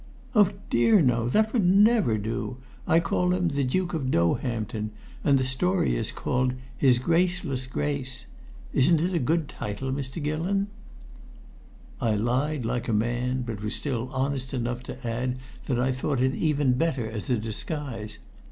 "Oh, 0.33 0.49
dear, 0.71 0.99
no. 1.03 1.29
That 1.29 1.53
would 1.53 1.63
never 1.63 2.17
do. 2.17 2.57
I 2.87 2.99
call 2.99 3.33
him 3.35 3.49
the 3.49 3.63
Duke 3.63 3.93
of 3.93 4.09
Doehampton, 4.09 4.89
and 5.23 5.37
the 5.37 5.43
story 5.43 5.95
is 5.95 6.11
called 6.11 6.55
'His 6.75 6.97
Graceless 6.97 7.67
Grace.' 7.67 8.25
Isn't 8.73 8.99
it 8.99 9.13
a 9.13 9.19
good 9.19 9.47
title, 9.47 9.91
Mr. 9.91 10.19
Gillon?" 10.19 10.69
I 12.01 12.15
lied 12.15 12.65
like 12.65 12.87
a 12.87 12.93
man, 12.93 13.43
but 13.43 13.61
was 13.61 13.75
still 13.75 14.09
honest 14.11 14.55
enough 14.55 14.81
to 14.85 15.07
add 15.07 15.37
that 15.67 15.79
I 15.79 15.91
thought 15.91 16.19
it 16.19 16.33
even 16.33 16.71
better 16.79 17.07
as 17.07 17.29
a 17.29 17.37
disguise. 17.37 18.17